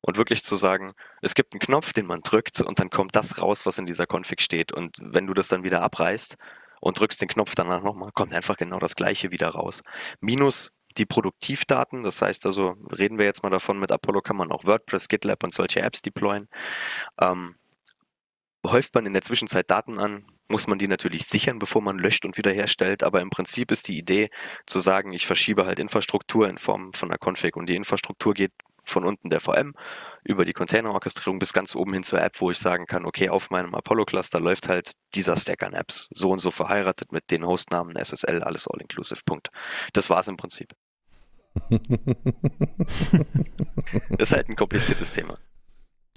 [0.00, 3.40] und wirklich zu sagen, es gibt einen Knopf, den man drückt und dann kommt das
[3.40, 4.72] raus, was in dieser Config steht.
[4.72, 6.36] Und wenn du das dann wieder abreißt
[6.80, 9.82] und drückst den Knopf danach nochmal, kommt einfach genau das gleiche wieder raus.
[10.20, 14.50] Minus die Produktivdaten, das heißt also, reden wir jetzt mal davon, mit Apollo kann man
[14.50, 16.48] auch WordPress, GitLab und solche Apps deployen.
[17.20, 17.56] Ähm,
[18.66, 22.24] häuft man in der Zwischenzeit Daten an, muss man die natürlich sichern, bevor man löscht
[22.24, 23.04] und wiederherstellt.
[23.04, 24.30] Aber im Prinzip ist die Idee
[24.66, 28.52] zu sagen, ich verschiebe halt Infrastruktur in Form von einer Config und die Infrastruktur geht
[28.90, 29.74] von unten der VM
[30.24, 33.50] über die Containerorchestrierung bis ganz oben hin zur App, wo ich sagen kann, okay, auf
[33.50, 37.96] meinem Apollo-Cluster läuft halt dieser Stack an Apps, so und so verheiratet mit den Hostnamen,
[37.96, 39.48] SSL, alles all-inclusive, Punkt.
[39.92, 40.72] Das war's im Prinzip.
[44.18, 45.38] ist halt ein kompliziertes Thema.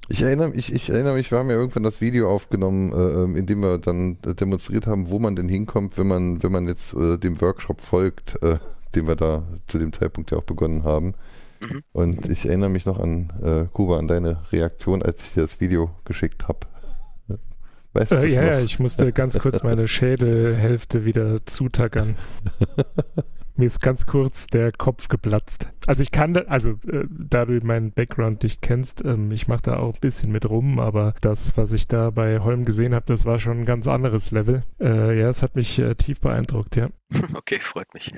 [0.09, 3.37] Ich erinnere, ich, ich erinnere mich, wir haben ja irgendwann das Video aufgenommen, äh, ähm,
[3.37, 6.93] in dem wir dann demonstriert haben, wo man denn hinkommt, wenn man, wenn man jetzt
[6.93, 8.57] äh, dem Workshop folgt, äh,
[8.95, 11.15] den wir da zu dem Zeitpunkt ja auch begonnen haben.
[11.63, 11.83] Mhm.
[11.91, 15.59] Und ich erinnere mich noch an äh, Kuba, an deine Reaktion, als ich dir das
[15.59, 16.59] Video geschickt habe.
[17.93, 18.47] Weißt du äh, ja, noch?
[18.47, 22.15] ja, ich musste ganz kurz meine Schädelhälfte wieder zutackern.
[23.55, 25.69] Mir ist ganz kurz der Kopf geplatzt.
[25.85, 29.61] Also ich kann, da, also äh, da du meinen Background nicht kennst, ähm, ich mache
[29.61, 33.05] da auch ein bisschen mit rum, aber das, was ich da bei Holm gesehen habe,
[33.05, 34.63] das war schon ein ganz anderes Level.
[34.79, 36.89] Äh, ja, es hat mich äh, tief beeindruckt, ja.
[37.35, 38.11] Okay, freut mich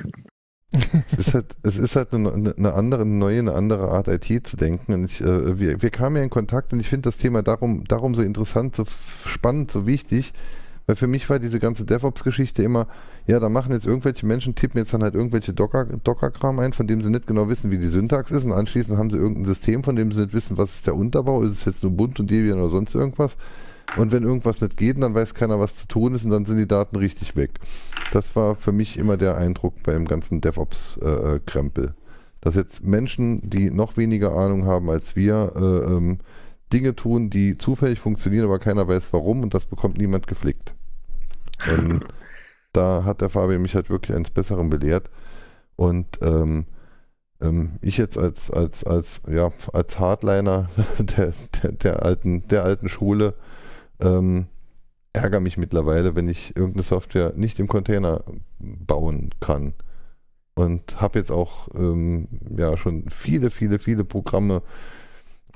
[1.11, 4.57] es, ist halt, es ist halt eine, eine, andere, neue, eine andere Art IT zu
[4.57, 4.93] denken.
[4.93, 7.83] Und ich, äh, wir, wir kamen ja in Kontakt und ich finde das Thema darum,
[7.85, 8.85] darum so interessant, so
[9.25, 10.33] spannend, so wichtig,
[10.88, 12.88] weil für mich war diese ganze DevOps-Geschichte immer,
[13.25, 16.85] ja, da machen jetzt irgendwelche Menschen, tippen jetzt dann halt irgendwelche Docker-Kram Docker ein, von
[16.85, 19.83] dem sie nicht genau wissen, wie die Syntax ist und anschließend haben sie irgendein System,
[19.83, 22.29] von dem sie nicht wissen, was ist der Unterbau, ist es jetzt nur Bunt und
[22.29, 23.35] Debian oder sonst irgendwas.
[23.97, 26.57] Und wenn irgendwas nicht geht, dann weiß keiner, was zu tun ist und dann sind
[26.57, 27.59] die Daten richtig weg.
[28.11, 31.85] Das war für mich immer der Eindruck beim ganzen DevOps-Krempel.
[31.85, 31.93] Äh,
[32.41, 36.19] Dass jetzt Menschen, die noch weniger Ahnung haben als wir, äh, ähm,
[36.73, 40.73] Dinge tun, die zufällig funktionieren, aber keiner weiß warum und das bekommt niemand geflickt.
[41.77, 42.05] Und
[42.73, 45.09] da hat der Fabian mich halt wirklich eines Besseren belehrt.
[45.75, 46.65] Und ähm,
[47.41, 50.69] ähm, ich jetzt als, als, als, ja, als Hardliner
[50.99, 53.35] der, der, der, alten, der alten Schule
[53.99, 54.47] ähm,
[55.13, 58.23] ärgere mich mittlerweile, wenn ich irgendeine Software nicht im Container
[58.60, 59.73] bauen kann.
[60.55, 62.27] Und habe jetzt auch ähm,
[62.58, 64.62] ja schon viele, viele, viele Programme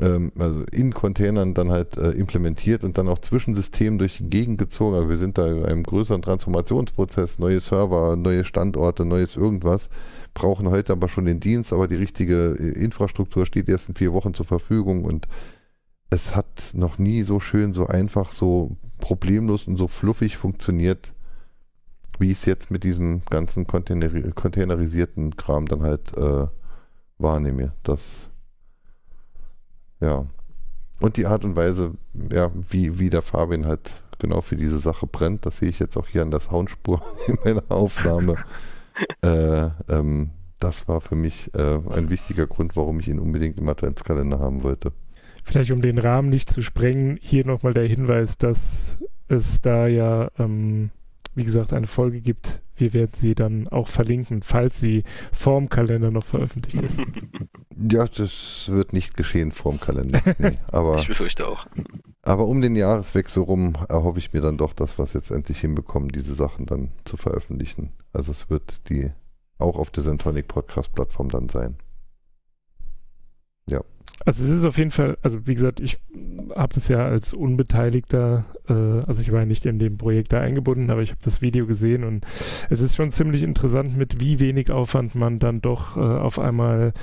[0.02, 4.58] ähm, also in Containern dann halt äh, implementiert und dann auch Zwischensystemen durch die Gegend
[4.58, 4.96] gezogen.
[4.96, 9.90] Also wir sind da in einem größeren Transformationsprozess, neue Server, neue Standorte, neues irgendwas,
[10.34, 14.14] brauchen heute aber schon den Dienst, aber die richtige äh, Infrastruktur steht erst in vier
[14.14, 15.28] Wochen zur Verfügung und
[16.10, 21.14] es hat noch nie so schön, so einfach, so problemlos und so fluffig funktioniert,
[22.18, 26.48] wie ich es jetzt mit diesem ganzen Containeri containerisierten Kram dann halt äh,
[27.18, 27.74] wahrnehme.
[27.84, 28.30] Das,
[30.00, 30.26] ja.
[31.00, 35.08] Und die Art und Weise, ja, wie, wie der Fabian halt genau für diese Sache
[35.08, 38.36] brennt, das sehe ich jetzt auch hier an der Soundspur in meiner Aufnahme.
[39.22, 43.70] äh, ähm, das war für mich äh, ein wichtiger Grund, warum ich ihn unbedingt im
[43.70, 44.92] Adventskalender haben wollte.
[45.50, 50.30] Vielleicht um den Rahmen nicht zu sprengen, hier nochmal der Hinweis, dass es da ja,
[50.38, 50.92] ähm,
[51.34, 52.62] wie gesagt, eine Folge gibt.
[52.76, 57.02] Wir werden sie dann auch verlinken, falls sie vorm Kalender noch veröffentlicht ist.
[57.82, 60.22] Ja, das wird nicht geschehen vorm Kalender.
[60.38, 61.66] Nee, aber, ich befürchte auch.
[62.22, 65.62] Aber um den Jahreswechsel rum erhoffe ich mir dann doch, dass wir es jetzt endlich
[65.62, 67.94] hinbekommen, diese Sachen dann zu veröffentlichen.
[68.12, 69.12] Also es wird die
[69.60, 71.78] auch auf der Sentonic Podcast Plattform dann sein.
[73.66, 73.82] Ja.
[74.26, 75.98] Also es ist auf jeden Fall, also wie gesagt, ich
[76.56, 78.74] habe das ja als Unbeteiligter, äh,
[79.08, 81.66] also ich war ja nicht in dem Projekt da eingebunden, aber ich habe das Video
[81.66, 82.26] gesehen und
[82.70, 86.94] es ist schon ziemlich interessant, mit wie wenig Aufwand man dann doch äh, auf einmal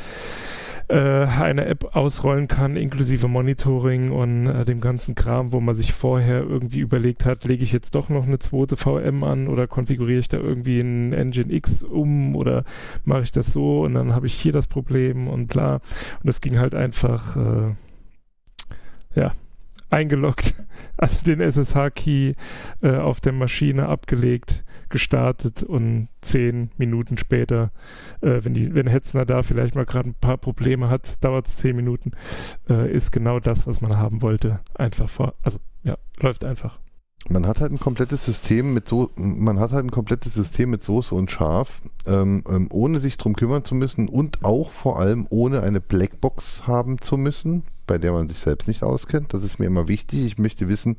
[0.88, 5.92] äh, eine App ausrollen kann, inklusive Monitoring und äh, dem ganzen Kram, wo man sich
[5.92, 10.20] vorher irgendwie überlegt hat, lege ich jetzt doch noch eine zweite VM an oder konfiguriere
[10.20, 12.64] ich da irgendwie ein Engine X um oder
[13.04, 15.74] mache ich das so und dann habe ich hier das Problem und bla.
[15.74, 15.82] Und
[16.24, 17.74] das ging halt einfach, äh,
[19.16, 19.32] ja,
[19.90, 20.54] eingeloggt,
[20.96, 22.34] also den SSH-Key
[22.82, 24.64] äh, auf der Maschine abgelegt,
[24.96, 27.70] gestartet und zehn Minuten später,
[28.22, 31.56] äh, wenn, die, wenn Hetzner da vielleicht mal gerade ein paar Probleme hat, dauert es
[31.56, 32.12] zehn Minuten,
[32.70, 36.78] äh, ist genau das, was man haben wollte, einfach vor, also ja, läuft einfach.
[37.28, 40.82] Man hat halt ein komplettes System mit so, man hat halt ein komplettes System mit
[40.82, 45.26] Soße und Schaf, ähm, ähm, ohne sich drum kümmern zu müssen und auch vor allem
[45.28, 49.34] ohne eine Blackbox haben zu müssen, bei der man sich selbst nicht auskennt.
[49.34, 50.24] Das ist mir immer wichtig.
[50.24, 50.96] Ich möchte wissen,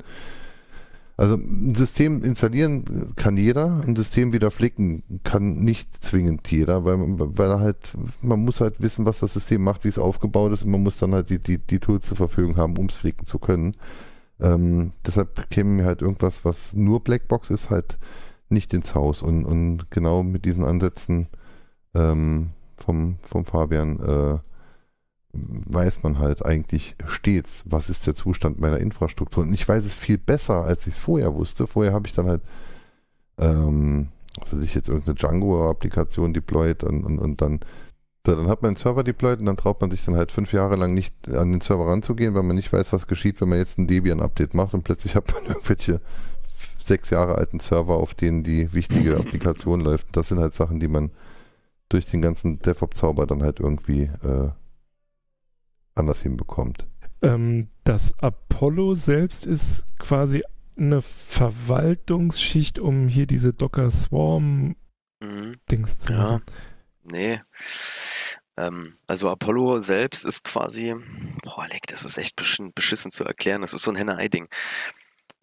[1.17, 6.97] also ein System installieren kann jeder, ein System wieder flicken kann nicht zwingend jeder, weil,
[6.99, 10.69] weil halt, man muss halt wissen, was das System macht, wie es aufgebaut ist und
[10.69, 13.39] man muss dann halt die, die, die Tools zur Verfügung haben, um es flicken zu
[13.39, 13.75] können.
[14.39, 17.97] Ähm, deshalb käme mir halt irgendwas, was nur Blackbox ist, halt
[18.49, 19.23] nicht ins Haus.
[19.23, 21.27] Und, und genau mit diesen Ansätzen
[21.95, 24.37] ähm, vom, vom Fabian äh,
[25.67, 29.43] weiß man halt eigentlich stets, was ist der Zustand meiner Infrastruktur.
[29.43, 31.67] Und ich weiß es viel besser, als ich es vorher wusste.
[31.67, 32.41] Vorher habe ich dann halt,
[33.37, 37.59] ähm, also sich jetzt irgendeine Django-Applikation deployed und, und, und dann
[38.35, 40.75] dann hat man einen Server deployed und dann traut man sich dann halt fünf Jahre
[40.75, 43.77] lang nicht an den Server ranzugehen, weil man nicht weiß, was geschieht, wenn man jetzt
[43.77, 46.01] ein Debian-Update macht und plötzlich hat man irgendwelche
[46.83, 50.07] sechs Jahre alten Server, auf denen die wichtige Applikation läuft.
[50.13, 51.11] Das sind halt Sachen, die man
[51.89, 54.49] durch den ganzen DevOps-Zauber dann halt irgendwie äh,
[55.97, 56.85] anders hinbekommt.
[57.21, 60.43] Ähm, das Apollo selbst ist quasi
[60.77, 64.75] eine Verwaltungsschicht, um hier diese Docker Swarm
[65.19, 65.55] mhm.
[65.71, 66.43] Dings zu machen.
[66.47, 66.53] Ja.
[67.11, 67.41] Nee.
[68.57, 70.95] Ähm, also Apollo selbst ist quasi,
[71.43, 73.61] boah, leck, das ist echt beschissen, beschissen zu erklären.
[73.61, 74.47] Das ist so ein Henne-Ei-Ding.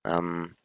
[0.04, 0.56] Ähm,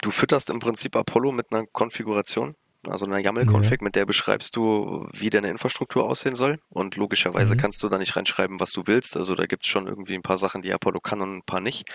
[0.00, 2.54] du fütterst im Prinzip Apollo mit einer Konfiguration,
[2.88, 3.84] also einer YAML-Config, ja.
[3.84, 6.60] mit der beschreibst du, wie deine Infrastruktur aussehen soll.
[6.68, 7.60] Und logischerweise mhm.
[7.60, 9.16] kannst du da nicht reinschreiben, was du willst.
[9.16, 11.60] Also da gibt es schon irgendwie ein paar Sachen, die Apollo kann und ein paar
[11.60, 11.88] nicht.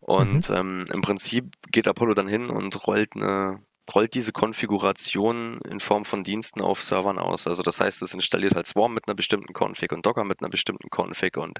[0.00, 0.56] Und mhm.
[0.56, 3.60] ähm, im Prinzip geht Apollo dann hin und rollt eine
[3.94, 7.46] rollt diese Konfiguration in Form von Diensten auf Servern aus.
[7.46, 10.50] Also das heißt, es installiert halt Swarm mit einer bestimmten Config und Docker mit einer
[10.50, 11.58] bestimmten Config und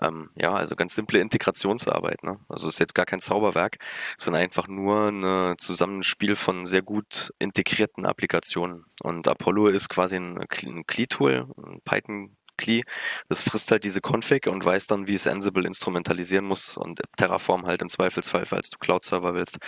[0.00, 2.22] ähm, ja, also ganz simple Integrationsarbeit.
[2.22, 2.38] Ne?
[2.48, 3.78] Also es ist jetzt gar kein Zauberwerk,
[4.16, 8.84] sondern einfach nur ein Zusammenspiel von sehr gut integrierten Applikationen.
[9.02, 12.84] Und Apollo ist quasi ein, ein CLI-Tool, ein Python CLI,
[13.28, 17.66] das frisst halt diese Config und weiß dann, wie es Ansible instrumentalisieren muss und Terraform
[17.66, 19.58] halt im Zweifelsfall, falls du Cloud-Server willst,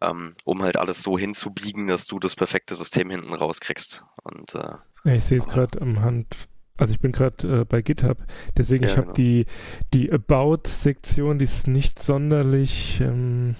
[0.00, 4.04] ähm, um halt alles so hinzubiegen, dass du das perfekte System hinten rauskriegst.
[4.22, 8.18] Und, äh, ich sehe es gerade am Hand also ich bin gerade äh, bei GitHub,
[8.56, 9.14] deswegen ja, ich habe genau.
[9.14, 9.46] die,
[9.92, 13.54] die About-Sektion, die ist nicht sonderlich ähm,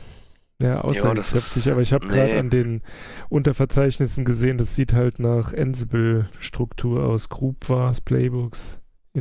[0.61, 2.15] ja, aussagekräftig, aber ich habe nee.
[2.15, 2.83] gerade an den
[3.29, 7.29] Unterverzeichnissen gesehen, das sieht halt nach Ansible-Struktur aus.
[7.29, 8.79] Group war es, Playbooks.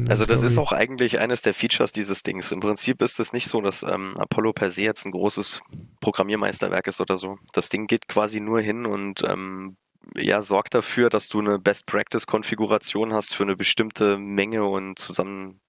[0.07, 2.53] Also das ist auch eigentlich eines der Features dieses Dings.
[2.53, 5.61] Im Prinzip ist es nicht so, dass ähm, Apollo per se jetzt ein großes
[5.99, 7.37] Programmiermeisterwerk ist oder so.
[7.51, 9.75] Das Ding geht quasi nur hin und ähm,
[10.15, 15.59] ja, sorgt dafür, dass du eine Best-Practice-Konfiguration hast für eine bestimmte Menge und zusammen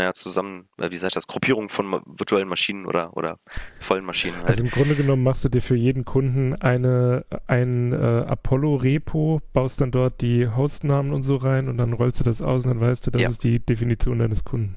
[0.00, 3.38] naja, zusammen, wie sag ich das, Gruppierung von virtuellen Maschinen oder, oder
[3.80, 4.36] vollen Maschinen.
[4.36, 4.46] Halt.
[4.46, 9.82] Also im Grunde genommen machst du dir für jeden Kunden eine, ein äh, Apollo-Repo, baust
[9.82, 12.80] dann dort die Hostnamen und so rein und dann rollst du das aus und dann
[12.80, 13.28] weißt du, das ja.
[13.28, 14.76] ist die Definition deines Kunden.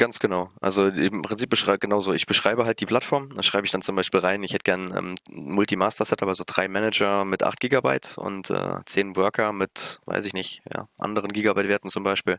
[0.00, 0.50] Ganz genau.
[0.62, 2.14] Also im Prinzip beschreibe genauso.
[2.14, 3.34] Ich beschreibe halt die Plattform.
[3.34, 7.26] Da schreibe ich dann zum Beispiel rein, ich hätte gern ähm, Multi-Master-Setup, also drei Manager
[7.26, 12.02] mit 8 Gigabyte und äh, 10 Worker mit, weiß ich nicht, ja, anderen Gigabyte-Werten zum
[12.02, 12.38] Beispiel.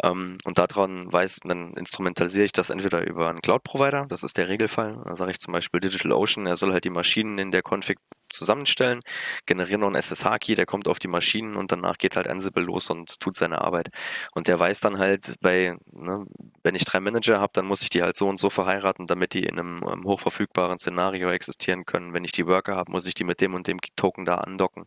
[0.00, 4.46] Ähm, und daran weiß, dann instrumentalisiere ich das entweder über einen Cloud-Provider, das ist der
[4.48, 5.02] Regelfall.
[5.04, 7.98] Da sage ich zum Beispiel DigitalOcean, er soll halt die Maschinen in der Config
[8.32, 9.00] zusammenstellen,
[9.46, 12.90] generieren noch einen SSH-Key, der kommt auf die Maschinen und danach geht halt Ansible los
[12.90, 13.88] und tut seine Arbeit.
[14.32, 16.24] Und der weiß dann halt bei, ne,
[16.62, 19.34] wenn ich drei Manager habe, dann muss ich die halt so und so verheiraten, damit
[19.34, 22.12] die in einem, einem hochverfügbaren Szenario existieren können.
[22.12, 24.84] Wenn ich die Worker habe, muss ich die mit dem und dem Token da andocken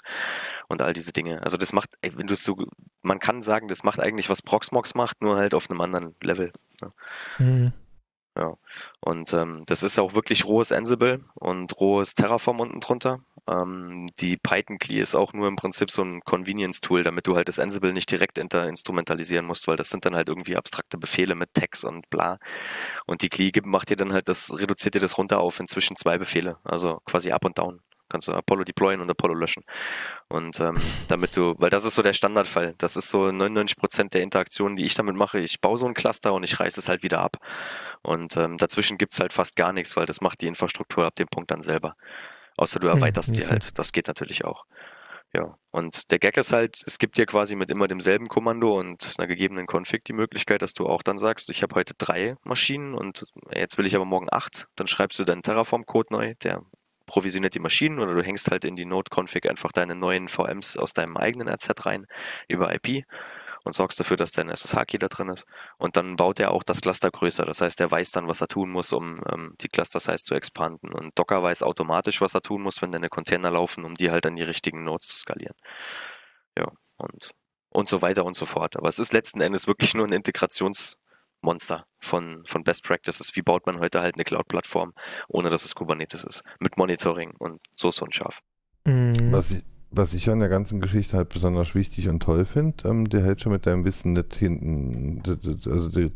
[0.68, 1.42] und all diese Dinge.
[1.44, 2.58] Also das macht, ey, wenn du es so,
[3.02, 6.52] man kann sagen, das macht eigentlich, was Proxmox macht, nur halt auf einem anderen Level.
[6.82, 6.92] Ne?
[7.38, 7.74] Mhm.
[8.38, 8.56] Ja,
[9.00, 13.22] und ähm, das ist auch wirklich rohes Ansible und rohes Terraform unten drunter.
[13.48, 17.60] Ähm, die Python-CLI ist auch nur im Prinzip so ein Convenience-Tool, damit du halt das
[17.60, 21.86] Ansible nicht direkt instrumentalisieren musst, weil das sind dann halt irgendwie abstrakte Befehle mit Tags
[21.86, 22.38] und bla.
[23.06, 26.18] Und die CLI macht dir dann halt das, reduziert dir das runter auf inzwischen zwei
[26.18, 27.82] Befehle, also quasi up und down
[28.16, 29.64] kannst du Apollo deployen und Apollo löschen.
[30.30, 30.78] Und ähm,
[31.10, 32.74] damit du, weil das ist so der Standardfall.
[32.78, 35.40] Das ist so 99% der Interaktionen, die ich damit mache.
[35.40, 37.38] Ich baue so ein Cluster und ich reiße es halt wieder ab.
[38.04, 41.18] Und ähm, dazwischen gibt es halt fast gar nichts, weil das macht die Infrastruktur ab
[41.18, 41.98] dem Punkt dann selber.
[42.56, 43.42] Außer du hm, erweiterst okay.
[43.42, 43.78] sie halt.
[43.78, 44.64] Das geht natürlich auch.
[45.34, 49.16] Ja, und der Gag ist halt, es gibt dir quasi mit immer demselben Kommando und
[49.18, 52.96] einer gegebenen Config die Möglichkeit, dass du auch dann sagst, ich habe heute drei Maschinen
[52.96, 54.70] und jetzt will ich aber morgen acht.
[54.78, 56.62] Dann schreibst du deinen Terraform-Code neu, der
[57.06, 60.94] provisioniert die Maschinen oder du hängst halt in die Node-Config einfach deine neuen VMs aus
[60.94, 62.08] deinem eigenen RZ rein
[62.48, 63.06] über IP
[63.66, 65.46] und sorgst dafür, dass dein SSH-Key da drin ist.
[65.78, 67.46] Und dann baut er auch das Cluster größer.
[67.46, 70.94] Das heißt, er weiß dann, was er tun muss, um ähm, die Cluster-Size zu expanden.
[70.94, 74.28] Und Docker weiß automatisch, was er tun muss, wenn deine Container laufen, um die halt
[74.28, 75.56] an die richtigen Nodes zu skalieren.
[76.58, 77.32] Ja, und,
[77.70, 78.78] und so weiter und so fort.
[78.78, 80.14] Aber es ist letzten Endes wirklich nur ein
[81.46, 83.36] Integrationsmonster von, von Best Practices.
[83.36, 84.94] Wie baut man heute halt eine Cloud-Plattform,
[85.28, 86.44] ohne dass es Kubernetes ist?
[86.60, 88.42] Mit Monitoring und so so ein Schaf.
[88.86, 89.32] Mhm.
[89.32, 93.08] Was ich, was ich an der ganzen Geschichte halt besonders wichtig und toll finde, ähm,
[93.08, 96.12] der hält schon mit deinem Wissen nicht hinten, also du,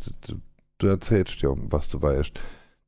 [0.78, 2.39] du erzählst ja, was du weißt.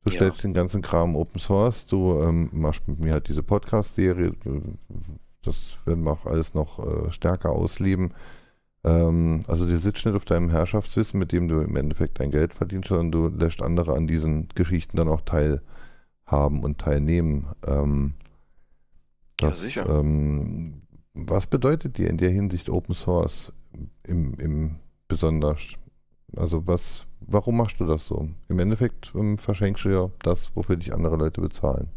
[0.04, 0.16] Du ja.
[0.16, 4.32] stellst den ganzen Kram Open Source, du ähm, machst mit mir halt diese Podcast-Serie,
[5.42, 8.12] das werden wir auch alles noch äh, stärker ausleben.
[8.84, 12.54] Ähm, also du sitzt nicht auf deinem Herrschaftswissen, mit dem du im Endeffekt dein Geld
[12.54, 17.48] verdienst, sondern du lässt andere an diesen Geschichten dann auch teilhaben und teilnehmen.
[17.66, 18.14] Ähm,
[19.38, 19.88] das, ja, sicher.
[19.88, 20.82] Ähm,
[21.14, 23.52] was bedeutet dir in der Hinsicht Open Source
[24.04, 24.76] im, im
[25.08, 25.74] besonders?
[26.36, 28.26] Also was, warum machst du das so?
[28.48, 31.88] Im Endeffekt ähm, verschenkst du ja das, wofür dich andere Leute bezahlen.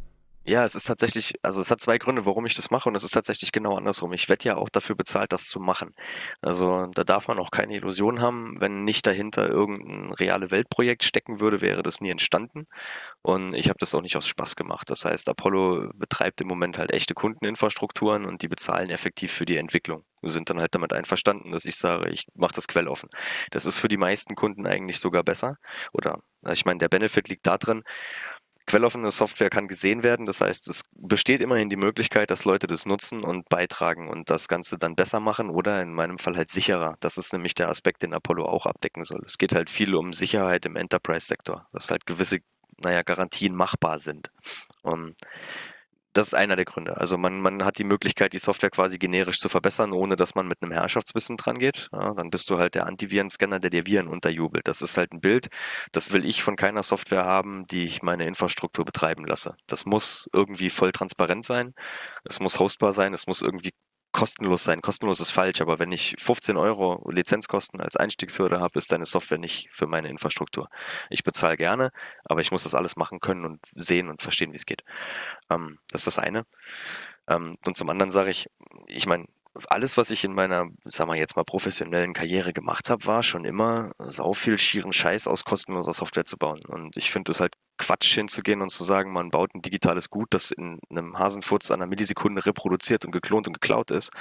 [0.48, 3.04] Ja, es ist tatsächlich, also es hat zwei Gründe, warum ich das mache und es
[3.04, 4.14] ist tatsächlich genau andersrum.
[4.14, 5.96] Ich werde ja auch dafür bezahlt, das zu machen.
[6.42, 8.62] Also da darf man auch keine Illusion haben.
[8.62, 12.66] Wenn nicht dahinter irgendein reale Weltprojekt stecken würde, wäre das nie entstanden.
[13.24, 14.92] Und ich habe das auch nicht aus Spaß gemacht.
[14.92, 19.58] Das heißt, Apollo betreibt im Moment halt echte Kundeninfrastrukturen und die bezahlen effektiv für die
[19.58, 20.04] Entwicklung.
[20.22, 23.10] Wir sind dann halt damit einverstanden, dass ich sage, ich mache das quelloffen.
[23.50, 25.58] Das ist für die meisten Kunden eigentlich sogar besser.
[25.92, 26.20] Oder
[26.52, 27.84] ich meine, der Benefit liegt darin,
[28.66, 30.26] quelloffene Software kann gesehen werden.
[30.26, 34.48] Das heißt, es besteht immerhin die Möglichkeit, dass Leute das nutzen und beitragen und das
[34.48, 36.96] Ganze dann besser machen oder in meinem Fall halt sicherer.
[37.00, 39.22] Das ist nämlich der Aspekt, den Apollo auch abdecken soll.
[39.26, 42.40] Es geht halt viel um Sicherheit im Enterprise-Sektor, dass halt gewisse,
[42.82, 44.32] naja, Garantien machbar sind.
[44.82, 45.16] Und
[46.16, 46.96] das ist einer der Gründe.
[46.98, 50.48] Also man, man hat die Möglichkeit, die Software quasi generisch zu verbessern, ohne dass man
[50.48, 51.90] mit einem Herrschaftswissen dran geht.
[51.92, 54.68] Ja, dann bist du halt der Antivirenscanner, der dir Viren unterjubelt.
[54.68, 55.48] Das ist halt ein Bild,
[55.92, 59.56] das will ich von keiner Software haben, die ich meine Infrastruktur betreiben lasse.
[59.68, 61.74] Das muss irgendwie voll transparent sein,
[62.24, 63.72] es muss hostbar sein, es muss irgendwie
[64.16, 64.82] kostenlos sein.
[64.82, 69.38] Kostenlos ist falsch, aber wenn ich 15 Euro Lizenzkosten als Einstiegshürde habe, ist deine Software
[69.38, 70.70] nicht für meine Infrastruktur.
[71.10, 71.92] Ich bezahle gerne,
[72.24, 74.86] aber ich muss das alles machen können und sehen und verstehen, wie es geht.
[75.50, 76.46] Ähm, das ist das eine.
[77.28, 78.50] Ähm, und zum anderen sage ich,
[78.88, 79.26] ich meine,
[79.68, 83.46] alles, was ich in meiner, sagen wir jetzt mal, professionellen Karriere gemacht habe, war schon
[83.46, 86.62] immer sau viel schieren Scheiß aus kostenloser Software zu bauen.
[86.68, 90.28] Und ich finde es halt Quatsch hinzugehen und zu sagen, man baut ein digitales Gut,
[90.32, 94.12] das in einem Hasenfurz einer Millisekunde reproduziert und geklont und geklaut ist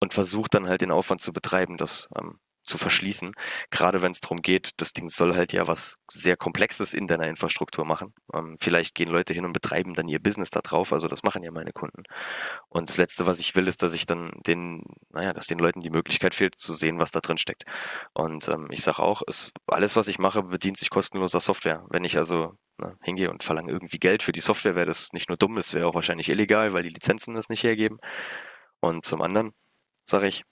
[0.00, 3.32] und versucht dann halt den Aufwand zu betreiben, das ähm, zu verschließen.
[3.70, 7.28] Gerade wenn es darum geht, das Ding soll halt ja was sehr Komplexes in deiner
[7.28, 8.12] Infrastruktur machen.
[8.34, 10.92] Ähm, vielleicht gehen Leute hin und betreiben dann ihr Business da drauf.
[10.92, 12.02] Also das machen ja meine Kunden.
[12.68, 15.80] Und das Letzte, was ich will, ist, dass ich dann den, naja, dass den Leuten
[15.80, 17.64] die Möglichkeit fehlt, zu sehen, was da drin steckt.
[18.12, 21.84] Und ähm, ich sage auch, es, alles, was ich mache, bedient sich kostenloser Software.
[21.88, 25.28] Wenn ich also ne, hingehe und verlange irgendwie Geld für die Software, wäre das nicht
[25.28, 27.98] nur dumm, es wäre auch wahrscheinlich illegal, weil die Lizenzen das nicht hergeben.
[28.80, 29.54] Und zum anderen
[30.04, 30.44] sage ich,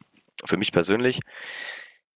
[0.44, 1.20] für mich persönlich,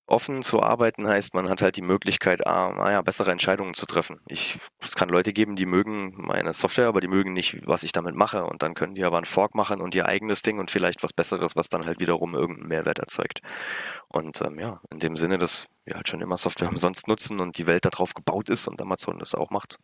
[0.08, 4.20] offen zu arbeiten heißt, man hat halt die Möglichkeit, ah, naja, bessere Entscheidungen zu treffen.
[4.26, 7.92] Ich, es kann Leute geben, die mögen meine Software, aber die mögen nicht, was ich
[7.92, 8.44] damit mache.
[8.44, 11.12] Und dann können die aber einen Fork machen und ihr eigenes Ding und vielleicht was
[11.12, 13.40] Besseres, was dann halt wiederum irgendeinen Mehrwert erzeugt.
[14.08, 17.58] Und ähm, ja, in dem Sinne, dass wir halt schon immer Software umsonst nutzen und
[17.58, 19.78] die Welt darauf gebaut ist und Amazon das auch macht,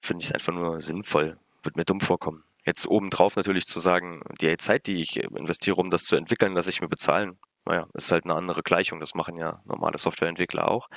[0.00, 1.38] finde ich es einfach nur sinnvoll.
[1.62, 2.44] Wird mir dumm vorkommen.
[2.64, 6.70] Jetzt obendrauf natürlich zu sagen, die Zeit, die ich investiere, um das zu entwickeln, lasse
[6.70, 7.38] ich mir bezahlen
[7.70, 8.98] naja, ist halt eine andere Gleichung.
[8.98, 10.88] Das machen ja normale Softwareentwickler auch.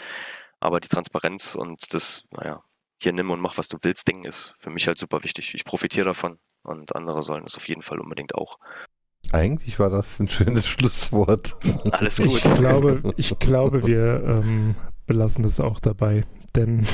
[0.59, 2.63] Aber die Transparenz und das, naja,
[3.01, 5.53] hier nimm und mach, was du willst, Ding ist für mich halt super wichtig.
[5.53, 8.57] Ich profitiere davon und andere sollen es auf jeden Fall unbedingt auch.
[9.31, 11.55] Eigentlich war das ein schönes Schlusswort.
[11.91, 12.27] Alles gut.
[12.27, 16.23] Ich glaube, ich glaube wir ähm, belassen das auch dabei.
[16.55, 16.87] Denn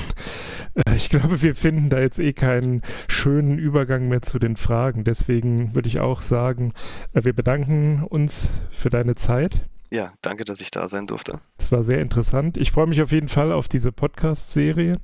[0.95, 5.03] ich glaube, wir finden da jetzt eh keinen schönen Übergang mehr zu den Fragen.
[5.03, 6.73] Deswegen würde ich auch sagen,
[7.13, 9.61] äh, wir bedanken uns für deine Zeit.
[9.91, 11.39] Ja, danke, dass ich da sein durfte.
[11.57, 12.57] Es war sehr interessant.
[12.57, 14.97] Ich freue mich auf jeden Fall auf diese Podcast-Serie.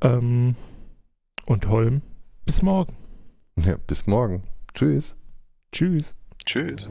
[0.00, 0.56] Ähm,
[1.44, 2.02] und Holm,
[2.46, 2.96] bis morgen.
[3.56, 4.42] Ja, bis morgen.
[4.74, 5.14] Tschüss.
[5.72, 6.14] Tschüss.
[6.46, 6.90] Tschüss.